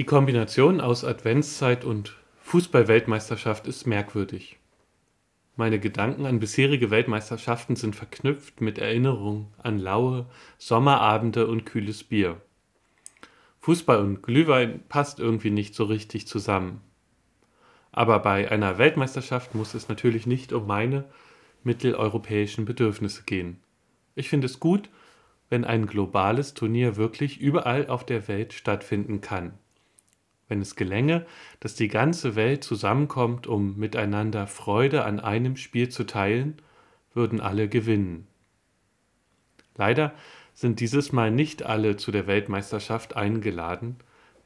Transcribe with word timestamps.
Die 0.00 0.06
Kombination 0.06 0.80
aus 0.80 1.04
Adventszeit 1.04 1.84
und 1.84 2.16
Fußball-Weltmeisterschaft 2.44 3.66
ist 3.66 3.86
merkwürdig. 3.86 4.58
Meine 5.56 5.78
Gedanken 5.78 6.24
an 6.24 6.40
bisherige 6.40 6.90
Weltmeisterschaften 6.90 7.76
sind 7.76 7.94
verknüpft 7.94 8.62
mit 8.62 8.78
Erinnerungen 8.78 9.48
an 9.58 9.78
laue 9.78 10.24
Sommerabende 10.56 11.46
und 11.46 11.66
kühles 11.66 12.02
Bier. 12.02 12.40
Fußball 13.58 13.98
und 13.98 14.22
Glühwein 14.22 14.82
passt 14.88 15.20
irgendwie 15.20 15.50
nicht 15.50 15.74
so 15.74 15.84
richtig 15.84 16.26
zusammen. 16.26 16.80
Aber 17.92 18.20
bei 18.20 18.50
einer 18.50 18.78
Weltmeisterschaft 18.78 19.54
muss 19.54 19.74
es 19.74 19.90
natürlich 19.90 20.26
nicht 20.26 20.54
um 20.54 20.66
meine 20.66 21.04
mitteleuropäischen 21.62 22.64
Bedürfnisse 22.64 23.24
gehen. 23.24 23.60
Ich 24.14 24.30
finde 24.30 24.46
es 24.46 24.60
gut, 24.60 24.88
wenn 25.50 25.66
ein 25.66 25.84
globales 25.84 26.54
Turnier 26.54 26.96
wirklich 26.96 27.38
überall 27.38 27.86
auf 27.88 28.06
der 28.06 28.28
Welt 28.28 28.54
stattfinden 28.54 29.20
kann. 29.20 29.58
Wenn 30.50 30.60
es 30.60 30.74
gelänge, 30.74 31.26
dass 31.60 31.76
die 31.76 31.86
ganze 31.86 32.34
Welt 32.34 32.64
zusammenkommt, 32.64 33.46
um 33.46 33.76
miteinander 33.76 34.48
Freude 34.48 35.04
an 35.04 35.20
einem 35.20 35.56
Spiel 35.56 35.90
zu 35.90 36.02
teilen, 36.02 36.60
würden 37.14 37.40
alle 37.40 37.68
gewinnen. 37.68 38.26
Leider 39.76 40.12
sind 40.52 40.80
dieses 40.80 41.12
Mal 41.12 41.30
nicht 41.30 41.62
alle 41.62 41.96
zu 41.96 42.10
der 42.10 42.26
Weltmeisterschaft 42.26 43.14
eingeladen, 43.14 43.98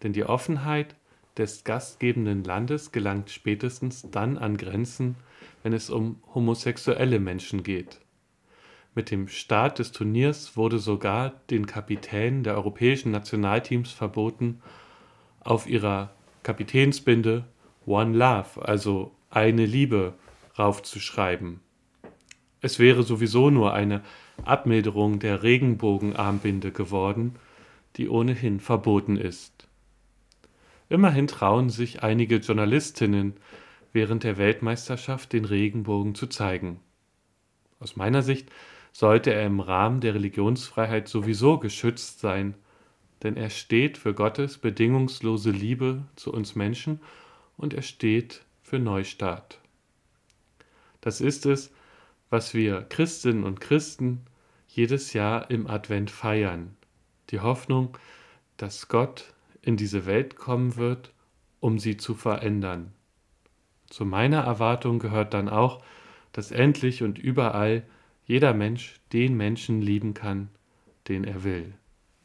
denn 0.02 0.12
die 0.12 0.25
Offenheit 0.25 0.95
des 1.38 1.64
gastgebenden 1.64 2.45
Landes 2.45 2.92
gelangt 2.92 3.30
spätestens 3.30 4.11
dann 4.11 4.36
an 4.36 4.59
Grenzen, 4.59 5.16
wenn 5.62 5.73
es 5.73 5.89
um 5.89 6.23
homosexuelle 6.34 7.19
Menschen 7.19 7.62
geht. 7.62 7.98
Mit 8.95 9.11
dem 9.11 9.27
Start 9.27 9.78
des 9.78 9.91
Turniers 9.92 10.55
wurde 10.55 10.78
sogar 10.78 11.30
den 11.48 11.64
Kapitänen 11.64 12.45
der 12.45 12.56
europäischen 12.56 13.11
Nationalteams 13.11 13.91
verboten, 13.91 14.61
auf 15.45 15.69
ihrer 15.69 16.11
Kapitänsbinde 16.43 17.45
One 17.87 18.16
Love, 18.16 18.66
also 18.66 19.12
eine 19.31 19.67
Liebe, 19.67 20.14
raufzuschreiben. 20.59 21.61
Es 22.61 22.78
wäre 22.78 23.03
sowieso 23.03 23.51
nur 23.51 23.75
eine 23.75 24.03
Abmilderung 24.45 25.19
der 25.19 25.42
Regenbogenarmbinde 25.42 26.73
geworden, 26.73 27.36
die 27.97 28.09
ohnehin 28.09 28.59
verboten 28.61 29.17
ist. 29.17 29.69
Immerhin 30.89 31.27
trauen 31.27 31.70
sich 31.70 32.03
einige 32.03 32.36
Journalistinnen 32.36 33.34
während 33.92 34.25
der 34.25 34.39
Weltmeisterschaft 34.39 35.33
den 35.33 35.45
Regenbogen 35.45 36.14
zu 36.14 36.27
zeigen. 36.27 36.81
Aus 37.81 37.97
meiner 37.97 38.23
Sicht 38.23 38.51
sollte 38.92 39.33
er 39.33 39.47
im 39.47 39.61
Rahmen 39.61 40.01
der 40.01 40.14
Religionsfreiheit 40.14 41.08
sowieso 41.08 41.58
geschützt 41.58 42.20
sein, 42.20 42.55
denn 43.25 43.36
er 43.36 43.50
steht 43.50 43.98
für 43.98 44.14
Gottes 44.14 44.58
bedingungslose 44.58 45.50
Liebe 45.50 46.05
zu 46.14 46.33
uns 46.33 46.55
Menschen 46.55 47.00
und 47.56 47.75
er 47.75 47.83
steht 47.83 48.42
für 48.62 48.78
Neustart. 48.78 49.58
Das 51.00 51.20
ist 51.20 51.47
es, 51.47 51.72
was 52.30 52.55
wir 52.55 52.83
Christinnen 52.83 53.45
und 53.45 53.61
Christen 53.61 54.20
jedes 54.69 55.14
Jahr 55.14 55.50
im 55.50 55.67
Advent 55.67 56.11
feiern. 56.11 56.77
Die 57.30 57.41
Hoffnung, 57.41 57.97
dass 58.58 58.89
Gott 58.89 59.33
in 59.62 59.77
diese 59.77 60.05
Welt 60.05 60.36
kommen 60.36 60.77
wird, 60.77 61.12
um 61.61 61.78
sie 61.78 61.97
zu 61.97 62.14
verändern. 62.14 62.92
Zu 63.89 64.05
meiner 64.05 64.41
Erwartung 64.41 64.98
gehört 64.98 65.33
dann 65.33 65.48
auch, 65.48 65.83
dass 66.33 66.50
endlich 66.50 67.02
und 67.02 67.19
überall 67.19 67.84
jeder 68.27 68.52
Mensch 68.52 68.97
den 69.12 69.36
Menschen 69.36 69.80
lieben 69.80 70.12
kann, 70.12 70.48
den 71.08 71.25
er 71.25 71.45
will. 71.45 71.75